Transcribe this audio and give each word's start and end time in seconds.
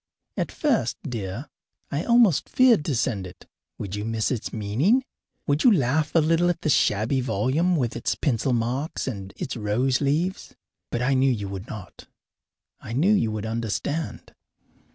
At 0.35 0.51
first, 0.51 0.97
dear, 1.07 1.47
I 1.91 2.05
almost 2.05 2.49
feared 2.49 2.83
to 2.85 2.95
send 2.95 3.27
it. 3.27 3.45
Would 3.77 3.93
you 3.93 4.03
miss 4.03 4.31
its 4.31 4.51
meaning? 4.51 5.03
Would 5.45 5.63
you 5.63 5.71
laugh 5.71 6.15
a 6.15 6.19
little 6.19 6.49
at 6.49 6.61
the 6.61 6.71
shabby 6.71 7.21
volume 7.21 7.75
with 7.75 7.95
its 7.95 8.15
pencil 8.15 8.51
marks 8.51 9.05
and 9.05 9.31
its 9.37 9.55
rose 9.55 10.01
leaves? 10.01 10.55
But 10.89 11.03
I 11.03 11.13
knew 11.13 11.31
you 11.31 11.47
would 11.49 11.67
not; 11.67 12.07
I 12.79 12.93
knew 12.93 13.13
you 13.13 13.31
would 13.31 13.45
understand. 13.45 14.33